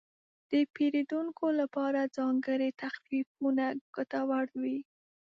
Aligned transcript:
د 0.51 0.53
پیرودونکو 0.73 1.45
لپاره 1.59 2.11
ځانګړي 2.17 2.69
تخفیفونه 2.83 3.65
ګټور 3.95 4.45
وي. 4.61 4.79